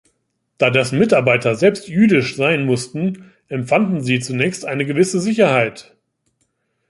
Da 0.57 0.71
dessen 0.71 0.97
Mitarbeiter 0.97 1.53
selbst 1.55 1.87
jüdisch 1.87 2.35
sein 2.35 2.65
mussten, 2.65 3.31
empfanden 3.49 4.01
sie 4.01 4.19
zunächst 4.19 4.65
eine 4.65 4.83
gewisse 4.87 5.19
Sicherheit. 5.19 5.95